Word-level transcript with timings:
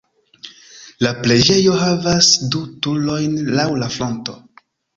La 1.07 1.11
preĝejo 1.27 1.75
havas 1.83 2.31
du 2.57 2.63
turojn 2.87 3.39
laŭ 3.61 3.69
la 3.85 3.95
fronto. 4.01 4.39